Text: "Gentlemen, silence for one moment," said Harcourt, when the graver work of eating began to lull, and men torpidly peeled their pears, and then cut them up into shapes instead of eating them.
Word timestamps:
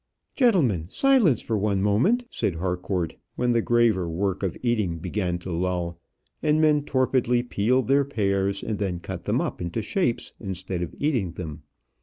"Gentlemen, 0.35 0.87
silence 0.89 1.43
for 1.43 1.55
one 1.59 1.79
moment," 1.79 2.25
said 2.31 2.55
Harcourt, 2.55 3.17
when 3.35 3.51
the 3.51 3.61
graver 3.61 4.09
work 4.09 4.41
of 4.41 4.57
eating 4.63 4.97
began 4.97 5.37
to 5.37 5.51
lull, 5.51 5.99
and 6.41 6.59
men 6.59 6.81
torpidly 6.81 7.43
peeled 7.43 7.87
their 7.87 8.03
pears, 8.03 8.63
and 8.63 8.79
then 8.79 8.99
cut 8.99 9.25
them 9.25 9.39
up 9.39 9.61
into 9.61 9.83
shapes 9.83 10.33
instead 10.39 10.81
of 10.81 10.95
eating 10.97 11.33
them. 11.33 11.61